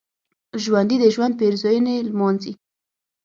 ژوندي 0.63 0.97
د 1.03 1.05
ژوند 1.15 1.33
پېرزوینې 1.39 1.95
لمانځي 2.09 2.53